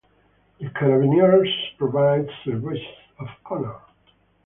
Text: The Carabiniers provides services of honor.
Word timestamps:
The 0.59 0.65
Carabiniers 0.69 1.77
provides 1.77 2.27
services 2.43 2.83
of 3.19 3.27
honor. 3.45 3.81